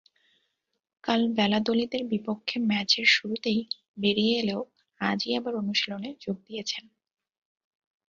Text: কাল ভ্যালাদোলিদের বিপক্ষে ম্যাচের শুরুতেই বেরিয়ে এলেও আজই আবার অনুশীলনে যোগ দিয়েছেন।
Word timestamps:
কাল 1.03 1.21
ভ্যালাদোলিদের 1.35 2.03
বিপক্ষে 2.05 2.57
ম্যাচের 2.69 3.07
শুরুতেই 3.07 3.59
বেরিয়ে 3.97 4.33
এলেও 4.39 4.61
আজই 5.01 5.31
আবার 5.37 5.53
অনুশীলনে 5.55 6.09
যোগ 6.21 6.37
দিয়েছেন। 6.45 6.83